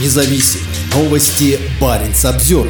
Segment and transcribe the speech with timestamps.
[0.00, 0.60] независим.
[0.94, 2.68] Новости Баренц обзор.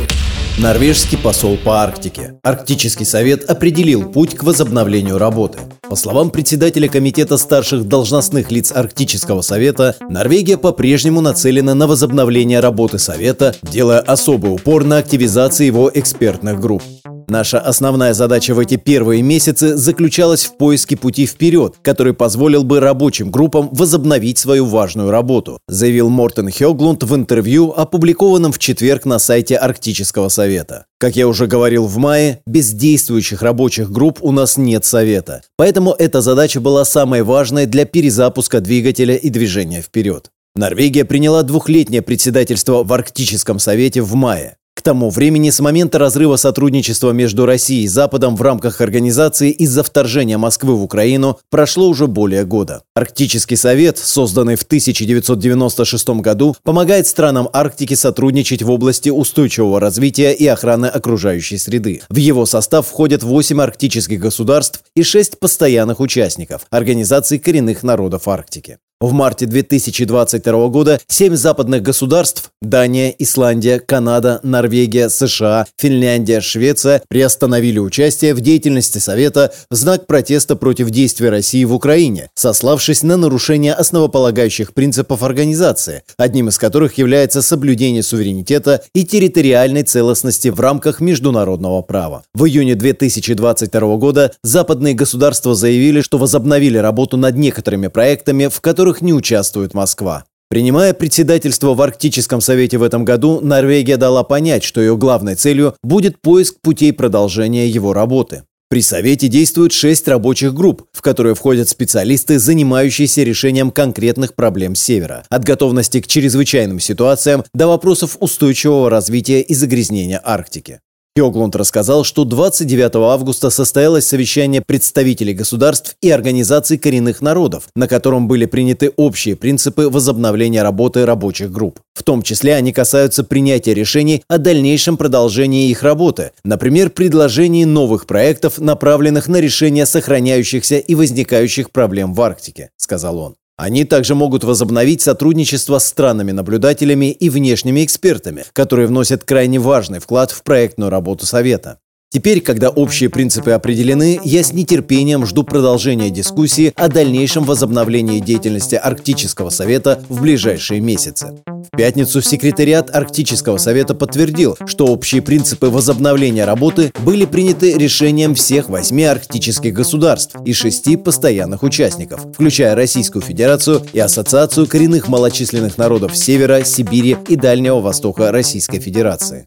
[0.59, 2.35] Норвежский посол по Арктике.
[2.43, 5.59] Арктический совет определил путь к возобновлению работы.
[5.89, 12.99] По словам председателя Комитета старших должностных лиц Арктического совета, Норвегия по-прежнему нацелена на возобновление работы
[12.99, 16.83] совета, делая особый упор на активизацию его экспертных групп.
[17.29, 22.81] Наша основная задача в эти первые месяцы заключалась в поиске пути вперед, который позволил бы
[22.81, 29.19] рабочим группам возобновить свою важную работу, заявил Мортен Хёглунд в интервью, опубликованном в четверг на
[29.19, 30.87] сайте Арктического совета.
[30.99, 35.43] Как я уже говорил в мае, без действующих рабочих групп у нас нет совета.
[35.57, 40.31] Поэтому эта задача была самой важной для перезапуска двигателя и движения вперед.
[40.57, 44.57] Норвегия приняла двухлетнее председательство в Арктическом совете в мае.
[44.85, 50.37] Тому времени, с момента разрыва сотрудничества между Россией и Западом в рамках организации из-за вторжения
[50.37, 52.83] Москвы в Украину, прошло уже более года.
[52.95, 60.47] Арктический совет, созданный в 1996 году, помогает странам Арктики сотрудничать в области устойчивого развития и
[60.47, 62.03] охраны окружающей среды.
[62.11, 68.77] В его состав входят 8 арктических государств и 6 постоянных участников– Организации коренных народов Арктики.
[69.05, 77.79] В марте 2022 года семь западных государств– Дания, Исландия, Канада, Норвегия, США, Финляндия, Швеция– приостановили
[77.79, 83.75] участие в деятельности Совета в знак протеста против действий России в Украине, сославшись на нарушение
[83.75, 91.83] основополагающих принципов организации, одним из которых является соблюдение суверенитета и территориальной целостности в рамках международного
[91.83, 92.23] права.
[92.33, 98.94] В июне 2022 года западные государства заявили, что возобновили работу над некоторыми проектами, в которых
[98.95, 100.25] которых не участвует Москва.
[100.51, 105.75] Принимая председательство в Арктическом совете в этом году, Норвегия дала понять, что ее главной целью
[105.83, 108.43] будет поиск путей продолжения его работы.
[108.71, 115.25] При Совете действуют шесть рабочих групп, в которые входят специалисты, занимающиеся решением конкретных проблем Севера,
[115.29, 120.81] от готовности к чрезвычайным ситуациям до вопросов устойчивого развития и загрязнения Арктики.
[121.17, 128.27] Йоглунд рассказал, что 29 августа состоялось совещание представителей государств и организаций коренных народов, на котором
[128.27, 131.79] были приняты общие принципы возобновления работы рабочих групп.
[131.95, 138.07] В том числе они касаются принятия решений о дальнейшем продолжении их работы, например, предложении новых
[138.07, 143.37] проектов, направленных на решение сохраняющихся и возникающих проблем в Арктике, сказал он.
[143.57, 150.33] Они также могут возобновить сотрудничество с странами-наблюдателями и внешними экспертами, которые вносят крайне важный вклад
[150.33, 151.79] в проектную работу Совета.
[152.15, 158.77] Теперь, когда общие принципы определены, я с нетерпением жду продолжения дискуссии о дальнейшем возобновлении деятельности
[158.77, 161.33] Арктического совета в ближайшие месяцы.
[161.73, 168.69] В пятницу секретариат Арктического совета подтвердил, что общие принципы возобновления работы были приняты решением всех
[168.69, 176.17] восьми арктических государств и шести постоянных участников, включая Российскую Федерацию и Ассоциацию коренных малочисленных народов
[176.17, 179.45] Севера, Сибири и Дальнего Востока Российской Федерации.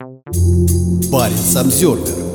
[1.10, 2.27] Парень Самсервер